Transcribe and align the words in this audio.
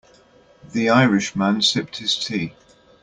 The 0.71 0.89
Irish 0.89 1.35
man 1.35 1.61
sipped 1.61 1.97
his 1.97 2.17
tea. 2.17 2.55